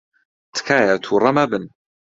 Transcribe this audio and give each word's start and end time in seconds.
تکایە 0.55 0.95
تووڕە 1.03 1.31
مەبن. 1.37 1.63